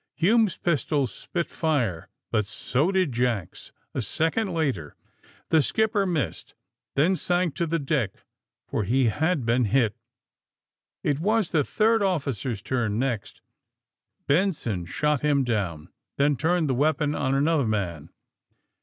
[0.15, 4.95] Hume's pistol spit fire, but so did Jack's, a second later.
[5.49, 6.55] The skipper missed,
[6.95, 8.13] then sank to the deck,
[8.67, 9.95] for he had been hit.
[11.03, 13.41] It was the third officer's turn next.
[14.25, 18.09] Benson shot him down, then turned the weapon on an other man..